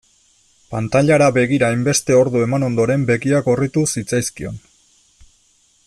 Pantailara 0.69 1.27
begira 1.35 1.69
hainbeste 1.73 2.17
ordu 2.21 2.41
eman 2.45 2.65
ondoren 2.69 3.05
begiak 3.11 3.47
gorritu 3.51 3.85
zitzaizkion. 3.95 4.59